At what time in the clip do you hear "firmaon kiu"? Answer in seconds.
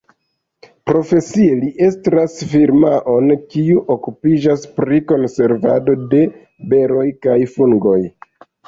2.55-3.85